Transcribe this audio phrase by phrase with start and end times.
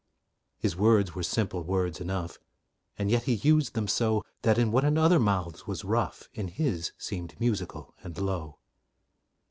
[0.57, 2.39] His words were simple words enough,
[2.97, 6.91] And yet he used them so, That what in other mouths was rough In his
[6.97, 8.57] seemed musical and low.